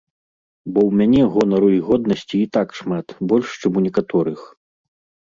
[0.71, 4.39] Бо ў мяне гонару і годнасці і так шмат, больш, чым у некаторых.